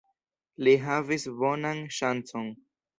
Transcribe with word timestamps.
Li 0.67 0.73
havis 0.87 1.27
bonan 1.45 1.85
ŝancon. 2.01 2.55